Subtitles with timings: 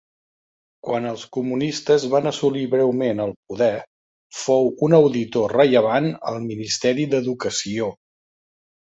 [0.85, 3.75] Quan els Comunistes van assolir breument el poder,
[4.37, 7.91] fou un auditor rellevant al Ministeri d'Educació.